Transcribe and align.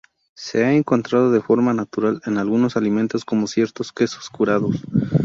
Se 0.33 0.65
ha 0.65 0.73
encontrado 0.73 1.29
de 1.31 1.41
forma 1.41 1.75
natural 1.75 2.23
en 2.25 2.39
algunos 2.39 2.75
alimentos 2.75 3.23
como 3.23 3.45
ciertos 3.45 3.91
quesos 3.93 4.31
curados. 4.31 4.77